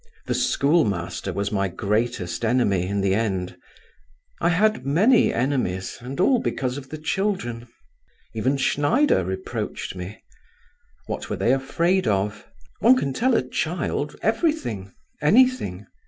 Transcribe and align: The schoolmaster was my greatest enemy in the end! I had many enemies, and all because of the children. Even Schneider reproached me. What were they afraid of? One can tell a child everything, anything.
The 0.25 0.33
schoolmaster 0.33 1.31
was 1.31 1.51
my 1.51 1.67
greatest 1.67 2.43
enemy 2.43 2.87
in 2.87 3.01
the 3.01 3.13
end! 3.13 3.55
I 4.39 4.49
had 4.49 4.83
many 4.83 5.31
enemies, 5.31 5.99
and 6.01 6.19
all 6.19 6.39
because 6.39 6.75
of 6.75 6.89
the 6.89 6.97
children. 6.97 7.67
Even 8.33 8.57
Schneider 8.57 9.23
reproached 9.23 9.95
me. 9.95 10.23
What 11.05 11.29
were 11.29 11.35
they 11.35 11.53
afraid 11.53 12.07
of? 12.07 12.47
One 12.79 12.95
can 12.97 13.13
tell 13.13 13.35
a 13.35 13.47
child 13.47 14.15
everything, 14.23 14.91
anything. 15.21 15.85